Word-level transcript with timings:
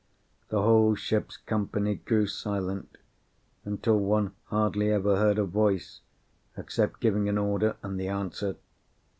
The 0.49 0.63
whole 0.63 0.95
ship's 0.95 1.37
company 1.37 1.93
grew 1.93 2.25
silent, 2.25 2.97
until 3.63 3.99
one 3.99 4.33
hardly 4.45 4.89
ever 4.91 5.17
heard 5.17 5.37
a 5.37 5.45
voice, 5.45 6.01
except 6.57 7.01
giving 7.01 7.29
an 7.29 7.37
order 7.37 7.77
and 7.83 7.99
the 7.99 8.07
answer. 8.07 8.55